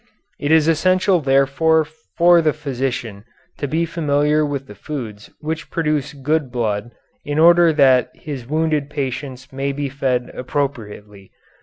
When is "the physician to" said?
2.41-3.67